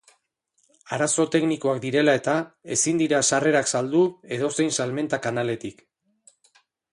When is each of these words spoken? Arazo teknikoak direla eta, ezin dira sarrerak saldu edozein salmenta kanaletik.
Arazo 0.95 1.25
teknikoak 1.35 1.81
direla 1.83 2.15
eta, 2.21 2.33
ezin 2.77 3.03
dira 3.03 3.19
sarrerak 3.27 3.69
saldu 3.73 4.03
edozein 4.39 4.73
salmenta 4.79 5.21
kanaletik. 5.27 5.87